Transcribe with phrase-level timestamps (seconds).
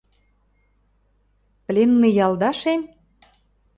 [1.65, 2.81] Пленный ялдашем?